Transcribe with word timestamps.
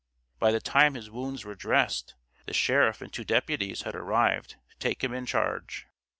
By 0.39 0.51
the 0.51 0.59
time 0.59 0.95
his 0.95 1.11
wounds 1.11 1.45
were 1.45 1.53
dressed, 1.53 2.15
the 2.47 2.53
sheriff 2.55 3.01
and 3.03 3.13
two 3.13 3.23
deputies 3.23 3.83
had 3.83 3.93
arrived 3.93 4.55
to 4.71 4.77
take 4.79 5.03
him 5.03 5.13
in 5.13 5.27
charge. 5.27 5.85